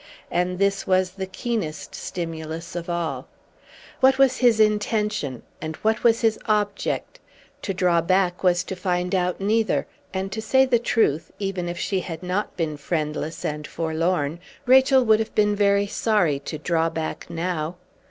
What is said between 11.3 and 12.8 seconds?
even if she had not been